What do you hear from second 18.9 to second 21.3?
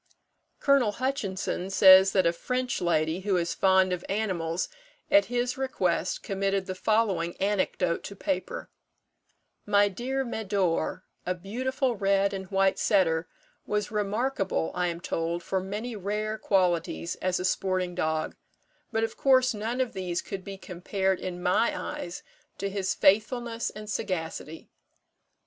but, of course, none of these could be compared,